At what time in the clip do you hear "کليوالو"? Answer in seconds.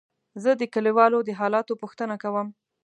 0.73-1.19